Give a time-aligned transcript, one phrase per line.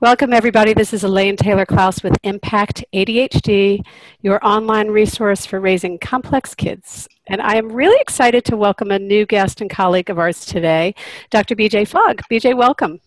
[0.00, 0.72] Welcome, everybody.
[0.72, 3.84] This is Elaine Taylor Klaus with Impact ADHD,
[4.22, 7.06] your online resource for raising complex kids.
[7.26, 10.94] And I am really excited to welcome a new guest and colleague of ours today,
[11.28, 11.54] Dr.
[11.54, 12.22] BJ Fogg.
[12.32, 12.98] BJ, welcome.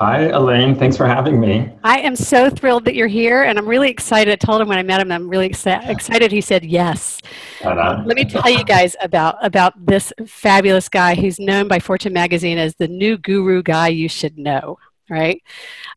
[0.00, 0.74] Hi, Elaine.
[0.74, 1.70] Thanks for having me.
[1.84, 4.32] I am so thrilled that you're here, and I'm really excited.
[4.32, 6.32] I told him when I met him, I'm really excited.
[6.32, 7.20] He said yes.
[7.62, 12.12] Um, let me tell you guys about, about this fabulous guy who's known by Fortune
[12.12, 14.78] magazine as the new guru guy you should know
[15.10, 15.42] right?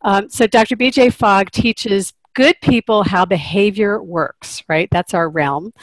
[0.02, 0.76] Um, so Dr.
[0.76, 4.90] BJ Fogg teaches good people how behavior works, right?
[4.92, 5.74] That's our realm.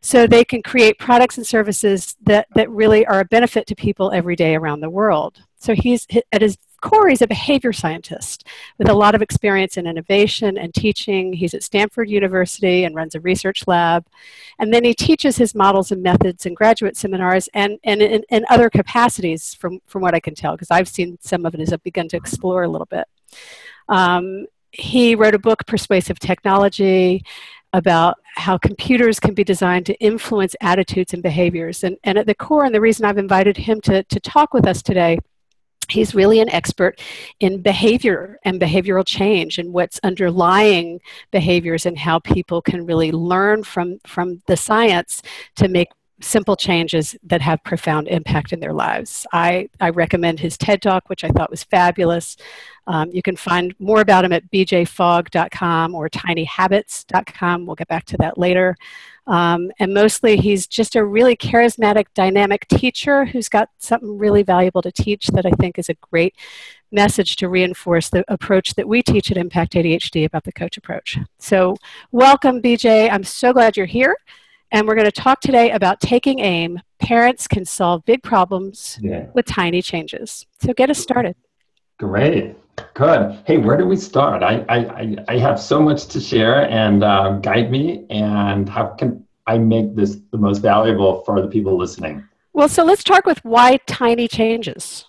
[0.00, 4.10] So they can create products and services that, that really are a benefit to people
[4.10, 5.42] every day around the world.
[5.58, 8.46] So he's at his core, he's a behavior scientist
[8.78, 11.32] with a lot of experience in innovation and teaching.
[11.32, 14.06] He's at Stanford University and runs a research lab.
[14.58, 18.44] And then he teaches his models and methods in graduate seminars and, and in, in
[18.48, 21.72] other capacities, from, from what I can tell, because I've seen some of it as
[21.72, 23.06] I've begun to explore a little bit.
[23.88, 27.24] Um, he wrote a book, Persuasive Technology,
[27.72, 31.84] about how computers can be designed to influence attitudes and behaviors.
[31.84, 34.66] And, and at the core, and the reason I've invited him to, to talk with
[34.66, 35.18] us today
[35.90, 37.00] he's really an expert
[37.40, 43.62] in behavior and behavioral change and what's underlying behaviors and how people can really learn
[43.62, 45.22] from from the science
[45.56, 45.88] to make
[46.20, 49.26] simple changes that have profound impact in their lives.
[49.32, 52.36] I, I recommend his TED Talk, which I thought was fabulous.
[52.86, 57.66] Um, you can find more about him at bjfogg.com or tinyhabits.com.
[57.66, 58.76] We'll get back to that later.
[59.26, 64.82] Um, and mostly, he's just a really charismatic, dynamic teacher who's got something really valuable
[64.82, 66.34] to teach that I think is a great
[66.90, 71.18] message to reinforce the approach that we teach at Impact ADHD about the coach approach.
[71.38, 71.76] So,
[72.10, 73.10] welcome, BJ.
[73.10, 74.16] I'm so glad you're here.
[74.72, 76.80] And we're going to talk today about taking aim.
[77.00, 79.26] Parents can solve big problems yeah.
[79.34, 80.46] with tiny changes.
[80.62, 81.34] So, get us started.
[81.98, 82.56] Great.
[82.94, 83.38] Good.
[83.46, 84.42] Hey, where do we start?
[84.42, 88.06] I, I, I have so much to share and uh, guide me.
[88.10, 92.26] And how can I make this the most valuable for the people listening?
[92.52, 95.04] Well, so let's start with why tiny changes.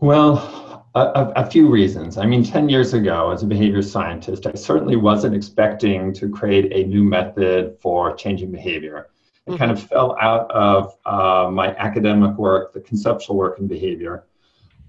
[0.00, 2.18] Well, a, a, few reasons.
[2.18, 6.72] I mean, 10 years ago, as a behavior scientist, I certainly wasn't expecting to create
[6.72, 9.10] a new method for changing behavior.
[9.46, 9.58] It mm-hmm.
[9.58, 14.26] kind of fell out of uh, my academic work, the conceptual work in behavior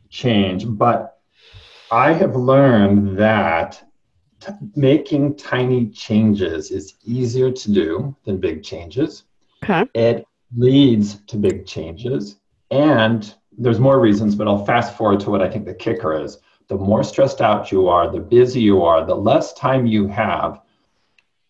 [0.09, 0.65] change.
[0.67, 1.19] But
[1.91, 3.83] I have learned that
[4.39, 9.23] t- making tiny changes is easier to do than big changes.
[9.63, 9.85] Okay.
[9.93, 10.25] It
[10.55, 12.37] leads to big changes.
[12.71, 16.39] And there's more reasons, but I'll fast forward to what I think the kicker is.
[16.67, 20.61] The more stressed out you are, the busy you are, the less time you have,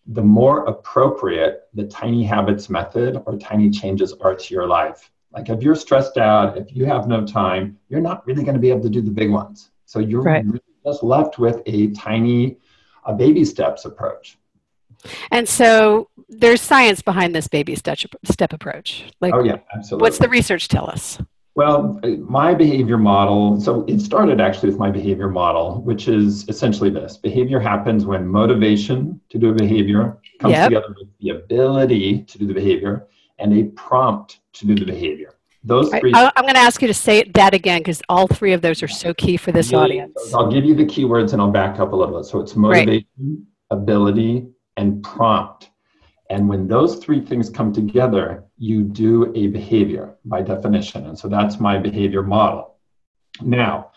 [0.08, 5.12] the more appropriate the tiny habits method or tiny changes are to your life.
[5.32, 8.60] Like if you're stressed out, if you have no time, you're not really going to
[8.60, 9.70] be able to do the big ones.
[9.86, 10.44] So you're right.
[10.44, 12.58] really just left with a tiny,
[13.06, 14.38] a baby steps approach.
[15.32, 19.06] And so there's science behind this baby step, step approach.
[19.20, 20.06] Like, oh yeah, absolutely.
[20.06, 21.20] What's the research tell us?
[21.54, 26.90] Well, my behavior model, so it started actually with my behavior model, which is essentially
[26.90, 30.70] this behavior happens when motivation to do a behavior comes yep.
[30.70, 33.08] together with the ability to do the behavior
[33.40, 35.36] and a prompt to do the behavior.
[35.64, 36.14] Those three.
[36.14, 38.82] I, am going to ask you to say that again because all three of those
[38.82, 40.34] are so key for this audience.
[40.34, 42.26] I'll give you the keywords and I'll back up a little bit.
[42.26, 43.78] So it's motivation, right.
[43.78, 44.48] ability,
[44.78, 45.71] and prompt.
[46.32, 51.06] And when those three things come together, you do a behavior by definition.
[51.06, 52.78] And so that's my behavior model.
[53.42, 53.92] Now,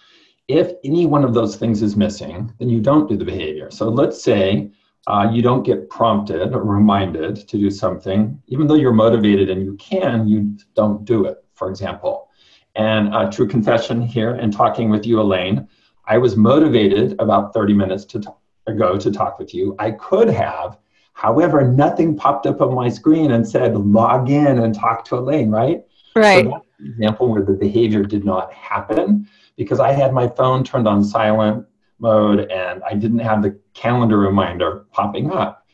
[0.49, 3.71] if any one of those things is missing, then you don't do the behavior.
[3.71, 4.71] So let's say
[5.07, 9.65] uh, you don't get prompted or reminded to do something, even though you're motivated and
[9.65, 12.29] you can, you don't do it for example.
[12.75, 15.69] And uh, true confession here, and talking with you, Elaine,
[16.07, 19.75] I was motivated about 30 minutes to talk, ago to talk with you.
[19.79, 20.79] I could have,
[21.15, 25.51] however, nothing popped up on my screen and said log in and talk to Elaine,
[25.51, 25.83] right?
[26.15, 26.45] Right.
[26.45, 30.65] So that's an example where the behavior did not happen because I had my phone
[30.65, 31.67] turned on silent
[31.99, 35.65] mode and I didn't have the calendar reminder popping up.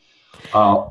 [0.53, 0.89] Uh,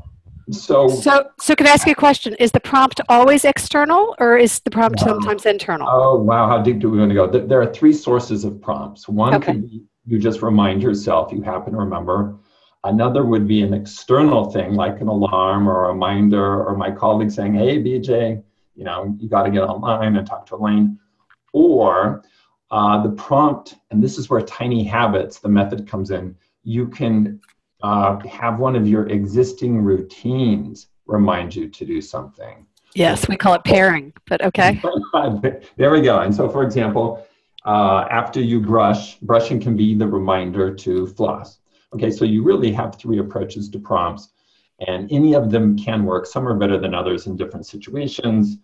[0.50, 2.34] so, so, so can I ask you a question?
[2.40, 5.88] Is the prompt always external, or is the prompt sometimes internal?
[5.88, 7.26] Oh wow, how deep do we want to go?
[7.28, 9.08] There are three sources of prompts.
[9.08, 9.52] One okay.
[9.52, 12.36] can be you just remind yourself, you happen to remember.
[12.84, 17.30] Another would be an external thing, like an alarm or a reminder, or my colleague
[17.30, 18.42] saying, "Hey, BJ,
[18.74, 20.98] you know, you got to get online and talk to Elaine."
[21.52, 22.22] Or
[22.70, 26.36] uh, the prompt, and this is where tiny habits, the method comes in.
[26.62, 27.40] You can
[27.82, 32.66] uh, have one of your existing routines remind you to do something.
[32.94, 34.80] Yes, we call it pairing, but okay.
[35.76, 36.20] there we go.
[36.20, 37.26] And so, for example,
[37.64, 41.59] uh, after you brush, brushing can be the reminder to floss.
[41.92, 44.28] Okay, so you really have three approaches to prompts,
[44.86, 46.26] and any of them can work.
[46.26, 48.58] Some are better than others in different situations,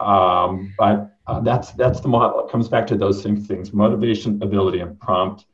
[0.00, 2.46] um, but uh, that's that's the model.
[2.46, 5.46] It comes back to those same things: motivation, ability, and prompt.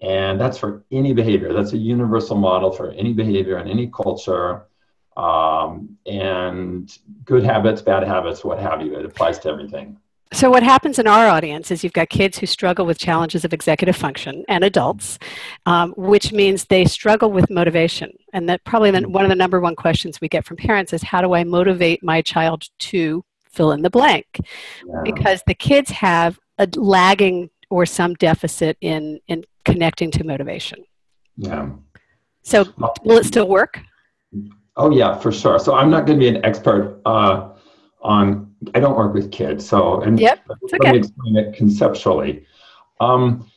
[0.00, 1.52] And that's for any behavior.
[1.52, 4.66] That's a universal model for any behavior in any culture.
[5.16, 6.90] Um, and
[7.24, 8.98] good habits, bad habits, what have you.
[8.98, 9.98] It applies to everything.
[10.34, 13.52] So, what happens in our audience is you've got kids who struggle with challenges of
[13.52, 15.16] executive function and adults,
[15.64, 18.10] um, which means they struggle with motivation.
[18.32, 21.04] And that probably the, one of the number one questions we get from parents is
[21.04, 24.26] how do I motivate my child to fill in the blank?
[24.84, 25.02] Yeah.
[25.04, 30.84] Because the kids have a lagging or some deficit in, in connecting to motivation.
[31.36, 31.70] Yeah.
[32.42, 32.64] So,
[33.04, 33.80] will it still work?
[34.76, 35.60] Oh, yeah, for sure.
[35.60, 37.00] So, I'm not going to be an expert.
[37.06, 37.53] Uh,
[38.04, 40.92] on I don't work with kids, so and yep, let okay.
[40.92, 42.46] me explain it conceptually.
[43.00, 43.50] Um,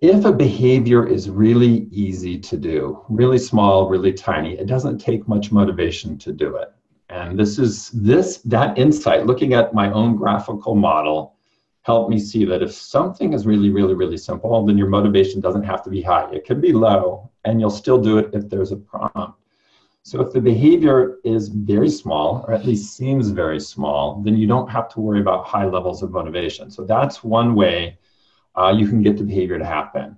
[0.00, 5.28] if a behavior is really easy to do, really small, really tiny, it doesn't take
[5.28, 6.72] much motivation to do it.
[7.10, 11.36] And this is this that insight, looking at my own graphical model,
[11.82, 15.64] helped me see that if something is really, really, really simple, then your motivation doesn't
[15.64, 16.30] have to be high.
[16.32, 19.39] It can be low, and you'll still do it if there's a prompt.
[20.02, 24.46] So if the behavior is very small, or at least seems very small, then you
[24.46, 26.70] don't have to worry about high levels of motivation.
[26.70, 27.98] So that's one way
[28.54, 30.16] uh, you can get the behavior to happen.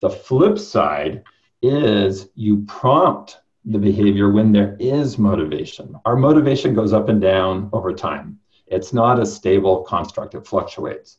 [0.00, 1.24] The flip side
[1.62, 5.96] is you prompt the behavior when there is motivation.
[6.04, 8.38] Our motivation goes up and down over time.
[8.66, 11.18] It's not a stable construct, it fluctuates.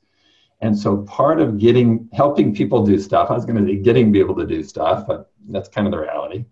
[0.62, 4.13] And so part of getting helping people do stuff, I was going to say getting
[4.13, 6.45] people to do stuff, but that's kind of the reality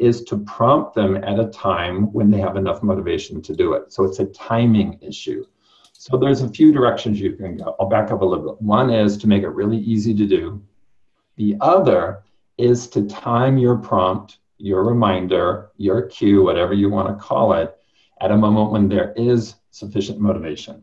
[0.00, 3.92] is to prompt them at a time when they have enough motivation to do it.
[3.92, 5.44] So it's a timing issue.
[5.92, 7.76] So there's a few directions you can go.
[7.78, 8.62] I'll back up a little bit.
[8.62, 10.62] One is to make it really easy to do.
[11.36, 12.22] The other
[12.56, 17.76] is to time your prompt, your reminder, your cue, whatever you want to call it,
[18.20, 20.82] at a moment when there is sufficient motivation.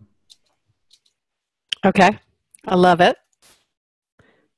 [1.85, 2.17] Okay,
[2.67, 3.17] I love it.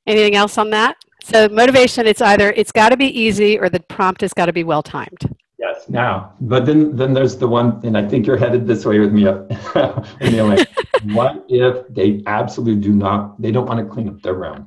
[0.06, 0.96] Anything else on that?
[1.30, 4.52] So motivation, it's either it's got to be easy or the prompt has got to
[4.52, 5.36] be well timed.
[5.58, 5.88] Yes.
[5.88, 9.12] Now, but then then there's the one, and I think you're headed this way with
[9.12, 9.24] me.
[11.14, 13.40] what if they absolutely do not?
[13.40, 14.66] They don't want to clean up their room.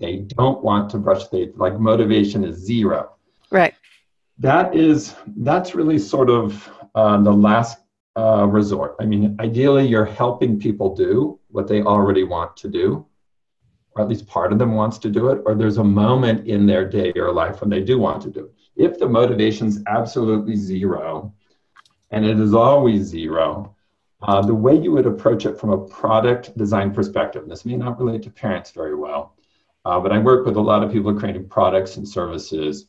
[0.00, 3.12] They don't want to brush their like motivation is zero.
[3.50, 3.74] Right.
[4.38, 7.78] That is that's really sort of uh, the last
[8.16, 8.96] uh, resort.
[9.00, 13.06] I mean, ideally, you're helping people do what they already want to do
[13.94, 16.66] or at least part of them wants to do it, or there's a moment in
[16.66, 18.54] their day or life when they do want to do it.
[18.76, 21.32] If the motivation's absolutely zero,
[22.10, 23.74] and it is always zero,
[24.22, 27.98] uh, the way you would approach it from a product design perspective, this may not
[27.98, 29.34] relate to parents very well,
[29.84, 32.86] uh, but I work with a lot of people creating products and services.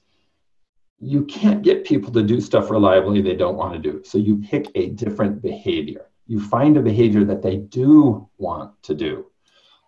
[0.99, 4.03] You can't get people to do stuff reliably they don't want to do.
[4.05, 6.05] So you pick a different behavior.
[6.27, 9.25] You find a behavior that they do want to do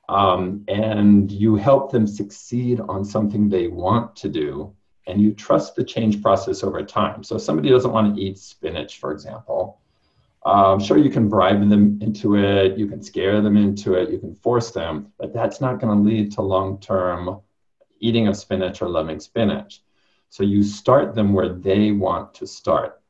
[0.09, 4.73] um, and you help them succeed on something they want to do
[5.07, 7.23] and you trust the change process over time.
[7.23, 9.79] So if somebody doesn't want to eat spinach for example
[10.45, 14.19] um, sure you can bribe them into it you can scare them into it you
[14.19, 17.41] can force them but that's not going to lead to long-term
[17.99, 19.81] eating of spinach or loving spinach.
[20.29, 23.01] So you start them where they want to start.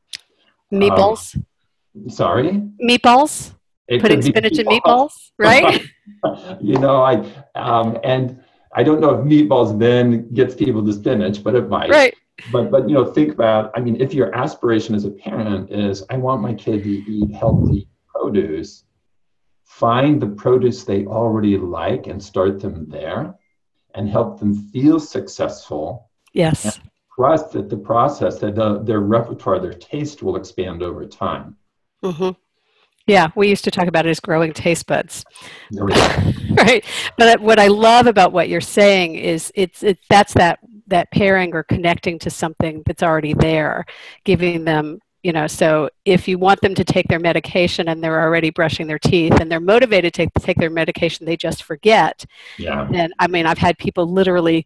[0.72, 1.36] Meatballs?
[1.36, 2.62] Um, sorry?
[2.80, 3.54] Meatballs
[3.88, 5.82] it putting spinach and meatballs, right?
[6.60, 7.14] you know, I
[7.54, 11.90] um, and I don't know if meatballs then gets people to spinach, but it might.
[11.90, 12.14] Right.
[12.52, 13.72] But but you know, think about.
[13.74, 17.34] I mean, if your aspiration as a parent is, I want my kid to eat
[17.34, 18.84] healthy produce,
[19.64, 23.34] find the produce they already like and start them there,
[23.94, 26.10] and help them feel successful.
[26.32, 26.78] Yes.
[27.16, 31.56] trust that the process, that the, their repertoire, their taste will expand over time.
[32.04, 32.30] Mm-hmm.
[33.06, 35.24] Yeah, we used to talk about it as growing taste buds.
[35.72, 36.84] right.
[37.16, 40.58] But what I love about what you're saying is it's it, that's that
[40.88, 43.84] that pairing or connecting to something that's already there,
[44.24, 48.22] giving them you know so if you want them to take their medication and they're
[48.22, 51.64] already brushing their teeth and they're motivated to take, to take their medication they just
[51.64, 52.24] forget
[52.58, 54.64] yeah and i mean i've had people literally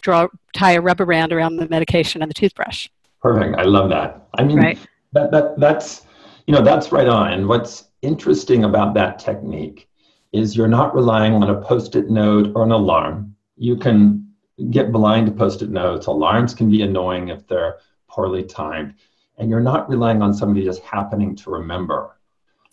[0.00, 2.88] draw tie a rubber band around the medication and the toothbrush
[3.22, 4.78] perfect i love that i mean right.
[5.12, 6.02] that, that that's
[6.50, 7.32] you know, that's right on.
[7.32, 9.88] And what's interesting about that technique
[10.32, 13.36] is you're not relying on a post it note or an alarm.
[13.56, 14.32] You can
[14.72, 16.06] get blind to post it notes.
[16.08, 17.78] Alarms can be annoying if they're
[18.08, 18.94] poorly timed.
[19.38, 22.18] And you're not relying on somebody just happening to remember.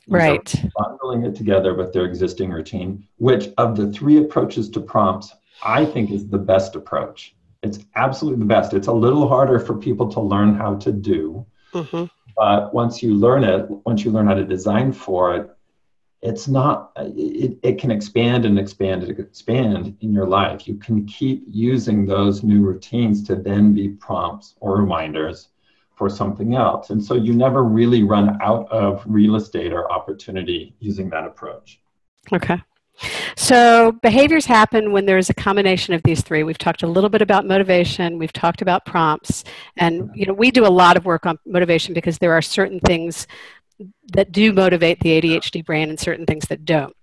[0.07, 0.51] right.
[0.75, 5.85] bundling it together with their existing routine, which of the three approaches to prompts, I
[5.85, 7.35] think is the best approach.
[7.61, 8.73] It's absolutely the best.
[8.73, 11.45] It's a little harder for people to learn how to do.
[11.75, 12.05] Mm-hmm.
[12.37, 15.49] But once you learn it, once you learn how to design for it,
[16.21, 20.67] it's not, it, it can expand and expand and expand in your life.
[20.67, 25.49] You can keep using those new routines to then be prompts or reminders
[25.95, 26.91] for something else.
[26.91, 31.79] And so you never really run out of real estate or opportunity using that approach.
[32.31, 32.61] Okay.
[33.35, 36.43] So behaviors happen when there's a combination of these three.
[36.43, 39.43] We've talked a little bit about motivation, we've talked about prompts,
[39.77, 42.79] and you know we do a lot of work on motivation because there are certain
[42.79, 43.27] things
[44.13, 46.95] that do motivate the ADHD brain and certain things that don't.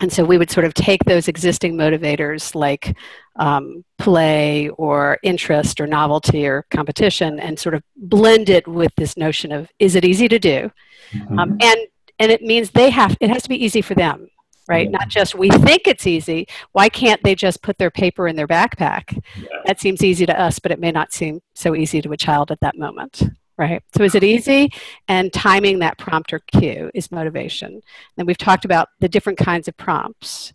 [0.00, 2.96] And so we would sort of take those existing motivators like
[3.36, 9.16] um, play or interest or novelty or competition and sort of blend it with this
[9.16, 10.70] notion of is it easy to do?
[11.12, 11.38] Mm-hmm.
[11.38, 11.80] Um, and
[12.18, 14.28] and it means they have it has to be easy for them
[14.70, 14.88] right?
[14.88, 14.98] Yeah.
[14.98, 16.46] Not just we think it's easy.
[16.72, 19.20] Why can't they just put their paper in their backpack?
[19.36, 19.48] Yeah.
[19.66, 22.52] That seems easy to us, but it may not seem so easy to a child
[22.52, 23.24] at that moment,
[23.58, 23.82] right?
[23.96, 24.70] So is it easy?
[25.08, 27.82] And timing that prompt or cue is motivation.
[28.16, 30.52] And we've talked about the different kinds of prompts.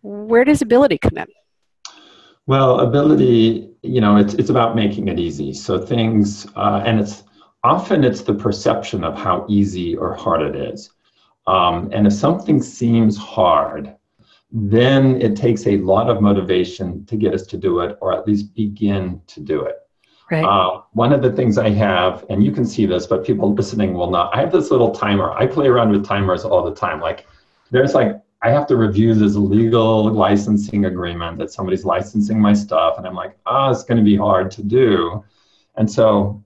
[0.00, 1.26] Where does ability come in?
[2.46, 5.52] Well, ability, you know, it's it's about making it easy.
[5.52, 7.24] So things, uh, and it's
[7.62, 10.90] often it's the perception of how easy or hard it is.
[11.50, 13.94] Um, and if something seems hard,
[14.52, 18.26] then it takes a lot of motivation to get us to do it, or at
[18.26, 19.76] least begin to do it.
[20.30, 20.44] Right.
[20.44, 23.94] Uh, one of the things I have, and you can see this, but people listening
[23.94, 24.34] will not.
[24.34, 25.32] I have this little timer.
[25.32, 27.00] I play around with timers all the time.
[27.00, 27.26] Like,
[27.72, 32.96] there's like I have to review this legal licensing agreement that somebody's licensing my stuff,
[32.96, 35.24] and I'm like, ah, oh, it's going to be hard to do.
[35.74, 36.42] And so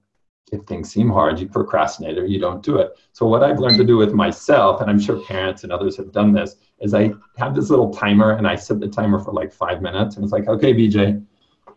[0.55, 2.93] if things seem hard, you procrastinate or you don't do it.
[3.13, 6.13] So what I've learned to do with myself, and I'm sure parents and others have
[6.13, 9.53] done this, is I have this little timer and I set the timer for like
[9.53, 10.17] five minutes.
[10.17, 11.25] And it's like, okay, BJ,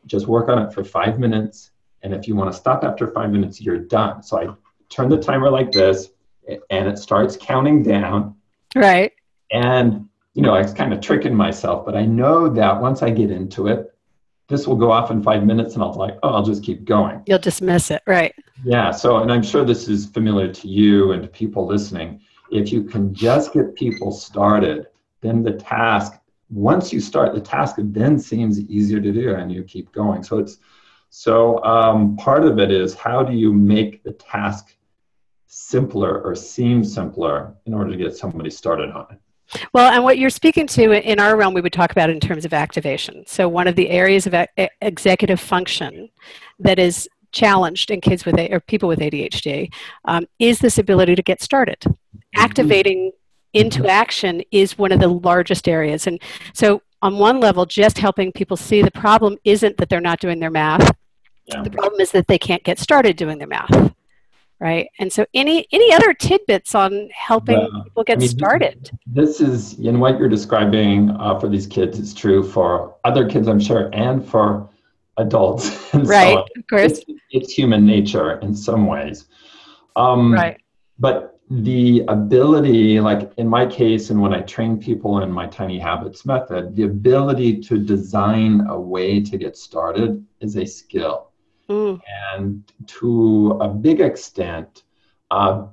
[0.06, 1.72] just work on it for five minutes.
[2.04, 4.24] And if you want to stop after five minutes, you're done.
[4.24, 4.48] So I
[4.90, 6.10] turn the timer like this
[6.70, 8.36] and it starts counting down.
[8.76, 9.12] Right.
[9.52, 13.10] And, you know, I was kind of tricking myself, but I know that once I
[13.10, 13.94] get into it,
[14.50, 17.22] this will go off in five minutes and I'll like, oh, I'll just keep going.
[17.26, 18.34] You'll dismiss it, right?
[18.64, 18.92] Yeah.
[18.92, 22.22] So, and I'm sure this is familiar to you and to people listening.
[22.52, 24.88] If you can just get people started,
[25.22, 26.14] then the task,
[26.50, 30.24] once you start the task, then seems easier to do and you keep going.
[30.24, 30.58] So it's,
[31.10, 34.76] so um, part of it is how do you make the task
[35.48, 39.20] simpler or seem simpler in order to get somebody started on it?
[39.74, 42.44] Well, and what you're speaking to in our realm, we would talk about in terms
[42.44, 43.24] of activation.
[43.28, 44.36] So, one of the areas of
[44.82, 46.10] executive function
[46.60, 49.72] that is challenged in kids with or people with ADHD
[50.06, 51.80] um, is this ability to get started.
[51.82, 52.18] Mm-hmm.
[52.36, 53.12] Activating
[53.54, 56.08] into action is one of the largest areas.
[56.08, 56.20] And
[56.54, 60.40] so, on one level, just helping people see the problem isn't that they're not doing
[60.40, 60.96] their math.
[61.46, 61.62] Yeah.
[61.62, 63.94] The problem is that they can't get started doing their math
[64.60, 68.90] right and so any any other tidbits on helping well, people get I mean, started
[69.06, 73.48] this is in what you're describing uh, for these kids is true for other kids
[73.48, 74.68] i'm sure and for
[75.18, 79.26] adults right so of course it's, it's, human nature in some ways
[79.96, 80.62] um, right
[81.00, 85.80] but the ability like in my case and when i train people in my tiny
[85.80, 91.28] habits method the ability to design a way to get started is a skill
[91.70, 92.02] Mm.
[92.34, 94.84] And to a big extent,
[95.32, 95.68] uh,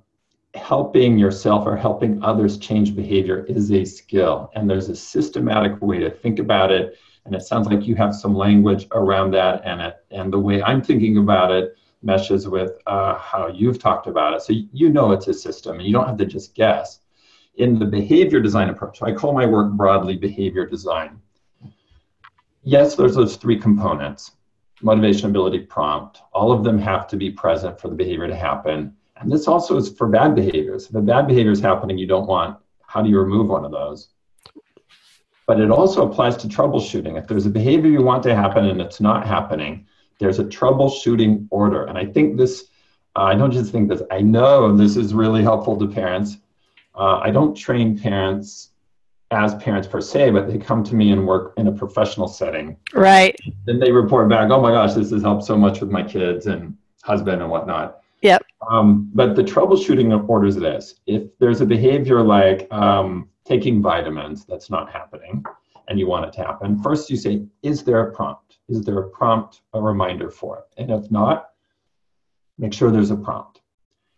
[0.54, 4.50] helping yourself or helping others change behavior is a skill.
[4.54, 6.96] And there's a systematic way to think about it.
[7.26, 9.62] And it sounds like you have some language around that.
[9.64, 14.07] And, it, and the way I'm thinking about it meshes with uh, how you've talked
[14.07, 14.43] about it.
[14.43, 17.00] So you know it's a system and you don't have to just guess.
[17.57, 21.21] In the behavior design approach, I call my work broadly behavior design.
[22.62, 24.33] Yes, there's those three components
[24.83, 26.21] motivation, ability, prompt.
[26.33, 28.95] All of them have to be present for the behavior to happen.
[29.16, 30.88] And this also is for bad behaviors.
[30.88, 33.71] If a bad behavior is happening, you don't want, how do you remove one of
[33.71, 34.09] those?
[35.46, 37.18] But it also applies to troubleshooting.
[37.18, 39.86] If there's a behavior you want to happen and it's not happening,
[40.18, 41.84] there's a troubleshooting order.
[41.84, 42.68] And I think this,
[43.16, 46.38] uh, I don't just think this, I know this is really helpful to parents.
[46.94, 48.70] Uh, I don't train parents
[49.30, 52.76] as parents per se, but they come to me and work in a professional setting.
[52.92, 53.36] Right.
[53.66, 56.46] Then they report back, oh my gosh, this has helped so much with my kids
[56.46, 58.00] and husband and whatnot.
[58.25, 58.43] Yep.
[58.71, 60.95] Um, but the troubleshooting orders this.
[61.07, 65.45] If there's a behavior like um, taking vitamins that's not happening
[65.88, 68.57] and you want it to happen, first you say, is there a prompt?
[68.71, 70.64] Is there a prompt, a reminder for it?
[70.81, 71.50] And if not,
[72.57, 73.61] make sure there's a prompt.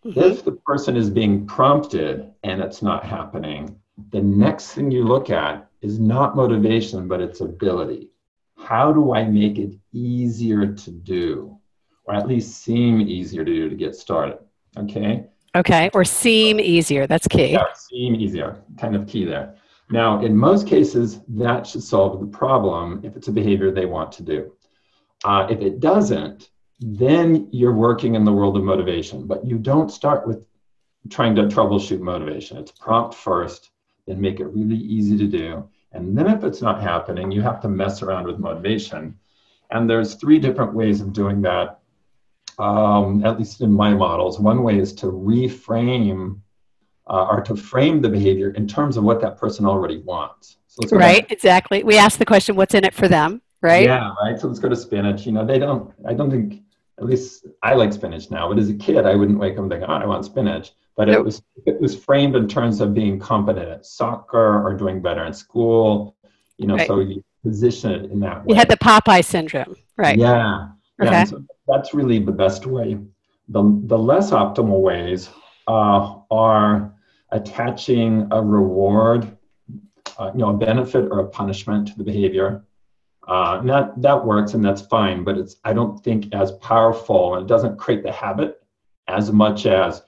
[0.05, 0.21] Mm-hmm.
[0.21, 3.77] If the person is being prompted and it's not happening,
[4.13, 8.11] the next thing you look at is not motivation, but it's ability.
[8.57, 11.56] How do I make it easier to do,
[12.07, 14.39] or at least seem easier to do to get started?
[14.77, 15.27] Okay.
[15.55, 17.07] Okay, or seem easier.
[17.07, 17.53] That's key.
[17.53, 18.63] Yeah, seem easier.
[18.79, 19.55] Kind of key there.
[19.91, 24.13] Now, in most cases, that should solve the problem if it's a behavior they want
[24.13, 24.53] to do.
[25.25, 29.91] Uh, if it doesn't, then you're working in the world of motivation, but you don't
[29.91, 30.47] start with
[31.09, 32.59] trying to troubleshoot motivation.
[32.59, 33.71] It's prompt first,
[34.07, 35.69] then make it really easy to do.
[35.93, 39.19] And then if it's not happening, you have to mess around with motivation.
[39.71, 41.81] And there's three different ways of doing that,
[42.59, 44.39] um, at least in my models.
[44.41, 46.41] One way is to reframe
[47.09, 50.57] uh, or to frame the behavior in terms of what that person already wants.
[50.67, 51.85] So right, exactly.
[51.85, 53.41] We ask the question, what's in it for them?
[53.63, 53.85] Right.
[53.85, 54.39] Yeah, right.
[54.39, 55.25] So let's go to spinach.
[55.25, 56.63] You know, they don't, I don't think,
[56.99, 59.71] at least I like spinach now, but as a kid, I wouldn't wake up and
[59.71, 60.73] think, oh, I want spinach.
[60.97, 61.19] But nope.
[61.19, 65.25] it was it was framed in terms of being competent at soccer or doing better
[65.27, 66.17] in school.
[66.57, 66.87] You know, right.
[66.87, 68.45] so you position it in that way.
[68.49, 70.17] You had the Popeye syndrome, right?
[70.19, 70.69] Yeah.
[71.01, 71.11] Okay.
[71.11, 72.99] Yeah, so that's really the best way.
[73.49, 75.29] The the less optimal ways
[75.67, 76.95] uh, are
[77.31, 79.37] attaching a reward,
[80.19, 82.65] uh, you know, a benefit or a punishment to the behavior.
[83.29, 87.45] Uh, that that works and that's fine, but it's I don't think as powerful and
[87.45, 88.63] it doesn't create the habit
[89.09, 90.03] as much as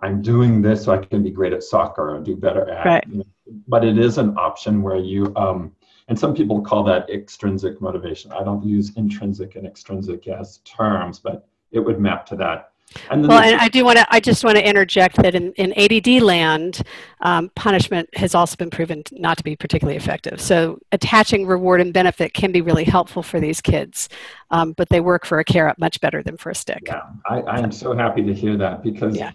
[0.00, 2.86] I'm doing this so I can be great at soccer or do better at.
[2.86, 3.04] Right.
[3.08, 3.24] You know,
[3.68, 5.74] but it is an option where you um,
[6.08, 8.32] and some people call that extrinsic motivation.
[8.32, 12.70] I don't use intrinsic and extrinsic as terms, but it would map to that.
[13.10, 14.06] And well, and I do want to.
[14.10, 16.82] I just want to interject that in, in ADD land,
[17.22, 20.40] um, punishment has also been proven not to be particularly effective.
[20.40, 24.10] So attaching reward and benefit can be really helpful for these kids,
[24.50, 26.82] um, but they work for a carrot much better than for a stick.
[26.86, 29.32] Yeah, I, I am so happy to hear that because, yeah.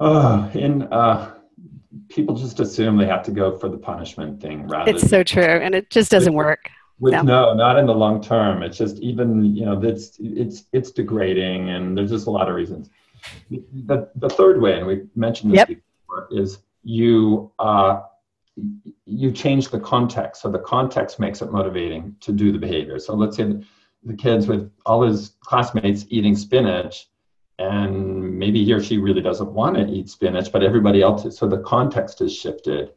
[0.00, 1.34] uh, in uh,
[2.08, 4.90] people just assume they have to go for the punishment thing rather.
[4.90, 6.70] It's so true, and it just doesn't work.
[6.98, 7.22] With, no.
[7.22, 8.62] no, not in the long term.
[8.62, 12.54] It's just even you know it's it's it's degrading, and there's just a lot of
[12.54, 12.90] reasons.
[13.50, 15.68] The the third way, and we mentioned this yep.
[15.68, 18.02] before, is you uh,
[19.06, 20.42] you change the context.
[20.42, 22.98] So the context makes it motivating to do the behavior.
[22.98, 23.62] So let's say
[24.04, 27.08] the kids with all his classmates eating spinach,
[27.62, 31.36] and maybe he or she really doesn't want to eat spinach, but everybody else is.
[31.38, 32.92] So the context is shifted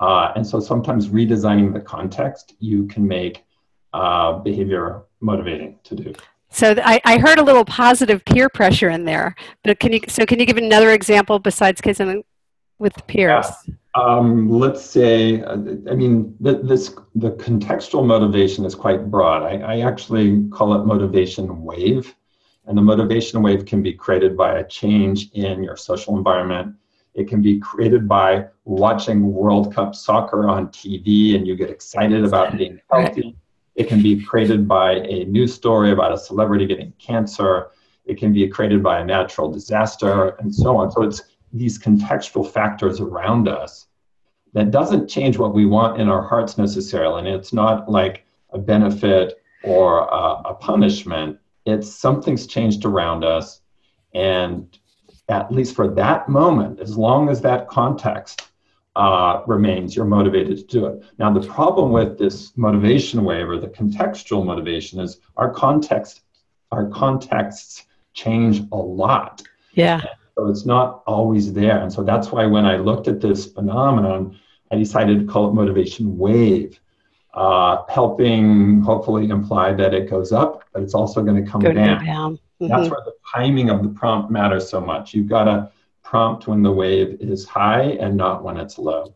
[0.00, 3.44] uh, and so sometimes redesigning the context, you can make
[3.92, 6.12] uh, behavior motivating to do.
[6.50, 10.24] So I, I, heard a little positive peer pressure in there, but can you, so
[10.24, 12.22] can you give another example besides kids and
[12.78, 13.46] with peers?
[13.66, 13.74] Yeah.
[13.94, 15.54] Um, let's say, uh,
[15.90, 19.42] I mean, the, this, the contextual motivation is quite broad.
[19.42, 22.14] I, I actually call it motivation wave.
[22.66, 26.74] And the motivation wave can be created by a change in your social environment,
[27.16, 32.24] it can be created by watching World Cup soccer on TV and you get excited
[32.24, 33.34] about being healthy.
[33.74, 37.68] It can be created by a news story about a celebrity getting cancer.
[38.04, 40.90] It can be created by a natural disaster and so on.
[40.92, 41.22] So it's
[41.54, 43.86] these contextual factors around us
[44.52, 47.20] that doesn't change what we want in our hearts necessarily.
[47.20, 51.38] And it's not like a benefit or a, a punishment.
[51.66, 53.60] It's something's changed around us.
[54.14, 54.76] And
[55.28, 58.48] at least for that moment, as long as that context
[58.94, 61.02] uh, remains, you're motivated to do it.
[61.18, 66.22] Now, the problem with this motivation wave or the contextual motivation is our context,
[66.70, 69.42] our contexts change a lot.
[69.74, 70.00] Yeah.
[70.36, 71.82] so it's not always there.
[71.82, 74.38] And so that's why when I looked at this phenomenon,
[74.70, 76.80] I decided to call it motivation wave.
[77.36, 81.70] Uh, helping hopefully imply that it goes up, but it's also going to come Go
[81.70, 82.02] down.
[82.02, 82.38] down.
[82.62, 82.68] Mm-hmm.
[82.68, 85.12] That's where the timing of the prompt matters so much.
[85.12, 85.70] You've got to
[86.02, 89.12] prompt when the wave is high and not when it's low.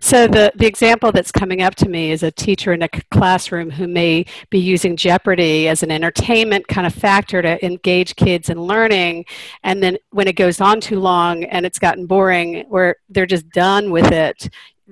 [0.00, 3.68] So the, the example that's coming up to me is a teacher in a classroom
[3.70, 8.58] who may be using Jeopardy as an entertainment kind of factor to engage kids in
[8.62, 9.26] learning.
[9.62, 13.50] And then when it goes on too long and it's gotten boring, where they're just
[13.50, 14.48] done with it,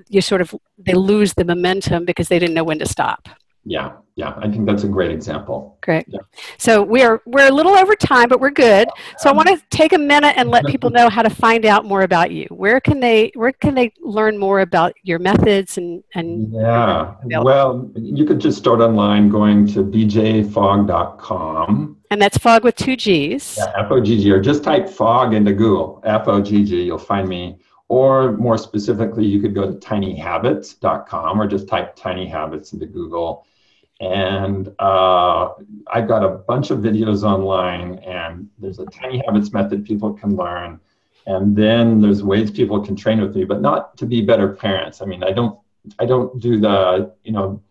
[0.08, 3.28] you sort of, they lose the momentum because they didn't know when to stop.
[3.68, 5.76] Yeah, yeah, I think that's a great example.
[5.82, 6.04] Great.
[6.06, 6.20] Yeah.
[6.56, 8.88] So we're we're a little over time, but we're good.
[9.18, 11.84] So I want to take a minute and let people know how to find out
[11.84, 12.46] more about you.
[12.50, 17.16] Where can they where can they learn more about your methods and and Yeah.
[17.42, 21.96] Well, you could just start online going to bjfogg.com.
[22.12, 23.56] And that's fog with two G's.
[23.58, 26.00] Yeah, F O G G or just type fog into Google.
[26.04, 27.58] F O G G, you'll find me.
[27.88, 33.46] Or more specifically, you could go to tinyhabits.com or just type tiny habits into Google
[34.00, 35.54] and uh,
[35.86, 40.36] I've got a bunch of videos online, and there's a tiny habits method people can
[40.36, 40.80] learn.
[41.28, 45.02] and then there's ways people can train with me, but not to be better parents.
[45.02, 45.58] I mean, I don't
[45.98, 47.62] I don't do the you know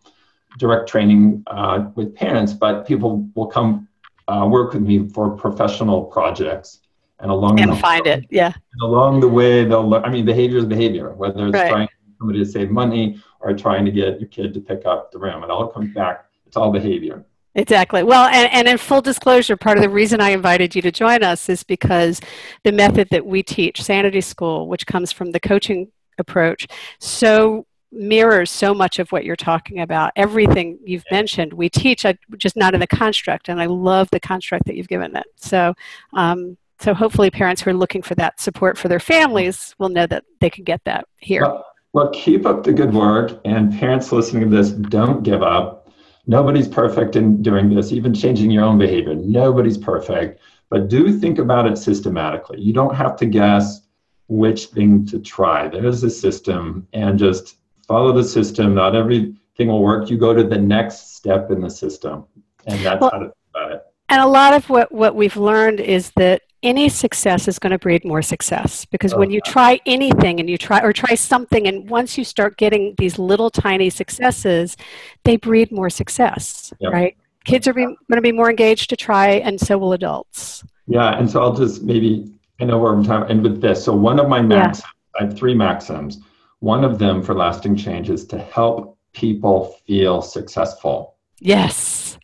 [0.58, 3.88] direct training uh, with parents, but people will come
[4.28, 6.80] uh, work with me for professional projects.
[7.18, 8.52] And along and the find it, yeah.
[8.82, 10.04] along the way, they'll learn.
[10.04, 11.14] I mean, behavior is behavior.
[11.14, 11.70] Whether it's right.
[11.70, 15.18] trying somebody to save money or trying to get your kid to pick up the
[15.18, 16.26] room, it all comes back.
[16.46, 17.24] It's all behavior.
[17.54, 18.02] Exactly.
[18.02, 21.22] Well, and, and in full disclosure, part of the reason I invited you to join
[21.22, 22.20] us is because
[22.64, 26.66] the method that we teach, Sanity School, which comes from the coaching approach,
[27.00, 30.12] so mirrors so much of what you're talking about.
[30.16, 34.20] Everything you've mentioned, we teach, uh, just not in the construct, and I love the
[34.20, 35.26] construct that you've given it.
[35.36, 35.72] So,
[36.12, 40.06] um, so hopefully, parents who are looking for that support for their families will know
[40.06, 41.42] that they can get that here.
[41.42, 45.88] Well, well keep up the good work, and parents listening to this, don't give up.
[46.26, 49.14] Nobody's perfect in doing this, even changing your own behavior.
[49.14, 52.60] Nobody's perfect, but do think about it systematically.
[52.60, 53.82] You don't have to guess
[54.28, 55.68] which thing to try.
[55.68, 57.56] There's a system, and just
[57.88, 58.74] follow the system.
[58.74, 60.10] Not everything will work.
[60.10, 62.26] You go to the next step in the system,
[62.66, 63.82] and that's well, how to think about it.
[64.08, 67.78] And a lot of what, what we've learned is that any success is going to
[67.78, 71.88] breed more success because when you try anything and you try or try something and
[71.88, 74.76] once you start getting these little tiny successes
[75.24, 76.92] they breed more success yep.
[76.92, 80.64] right kids are being, going to be more engaged to try and so will adults
[80.86, 83.94] yeah and so i'll just maybe i know where i'm talking and with this so
[83.94, 85.20] one of my maxims yeah.
[85.20, 86.18] i have three maxims
[86.60, 91.16] one of them for lasting change is to help people feel successful.
[91.40, 92.18] Yes.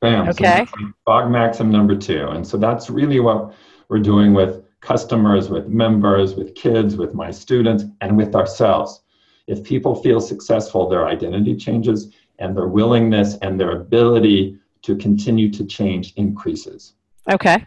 [0.00, 0.28] Bam.
[0.28, 0.66] Okay.
[0.66, 2.28] So Fogg Maxim number two.
[2.28, 3.54] And so that's really what
[3.88, 9.02] we're doing with customers, with members, with kids, with my students, and with ourselves.
[9.46, 15.50] If people feel successful, their identity changes and their willingness and their ability to continue
[15.50, 16.94] to change increases.
[17.30, 17.64] Okay.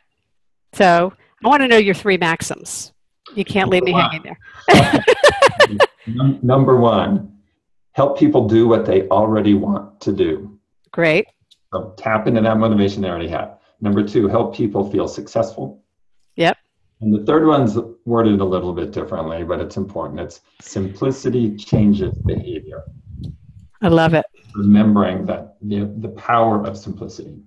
[0.73, 1.11] So
[1.43, 2.93] I want to know your three maxims.
[3.35, 5.05] You can't leave me hanging there.
[6.41, 7.37] Number one,
[7.93, 10.59] help people do what they already want to do.
[10.91, 11.25] Great.
[11.73, 13.57] So tap into that motivation they already have.
[13.81, 15.83] Number two, help people feel successful.
[17.01, 20.19] And the third one's worded a little bit differently, but it's important.
[20.19, 22.83] It's simplicity changes behavior.
[23.81, 24.25] I love it.
[24.55, 27.37] Remembering that the, the power of simplicity.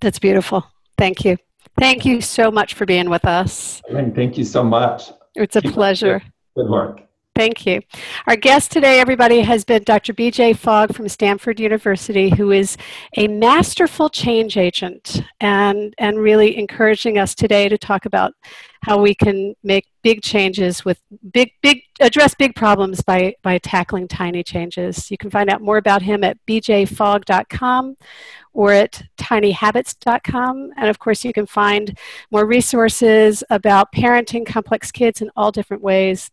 [0.00, 0.66] That's beautiful.
[0.96, 1.36] Thank you.
[1.78, 3.82] Thank you so much for being with us.
[3.90, 5.10] Thank you so much.
[5.34, 6.22] It's a Keep pleasure.
[6.56, 7.05] Good work.
[7.36, 7.82] Thank you.
[8.26, 10.14] Our guest today, everybody, has been Dr.
[10.14, 12.78] BJ Fogg from Stanford University, who is
[13.18, 18.32] a masterful change agent and, and really encouraging us today to talk about
[18.80, 20.98] how we can make big changes with
[21.30, 25.10] big, big, address big problems by, by tackling tiny changes.
[25.10, 27.98] You can find out more about him at bjfogg.com
[28.54, 30.70] or at tinyhabits.com.
[30.78, 31.98] And of course, you can find
[32.30, 36.30] more resources about parenting complex kids in all different ways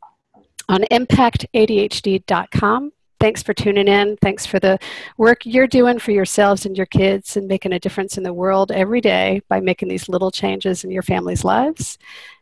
[0.69, 2.91] on impactadhd.com.
[3.19, 4.17] Thanks for tuning in.
[4.17, 4.77] Thanks for the
[5.17, 8.69] work you're doing for yourselves and your kids and making a difference in the world
[8.71, 11.97] every day by making these little changes in your family's lives.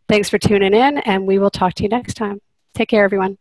[0.07, 2.41] Thanks for tuning in, and we will talk to you next time.
[2.73, 3.37] Take care, everyone.